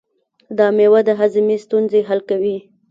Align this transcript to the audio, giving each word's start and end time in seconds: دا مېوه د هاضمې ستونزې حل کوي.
دا 0.57 0.67
مېوه 0.77 1.01
د 1.07 1.09
هاضمې 1.19 1.57
ستونزې 1.65 1.99
حل 2.07 2.19
کوي. 2.29 2.57